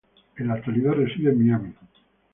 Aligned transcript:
En 0.37 0.47
la 0.47 0.55
actualidad 0.55 0.93
reside 0.93 1.29
en 1.29 1.39
Miami. 1.43 1.73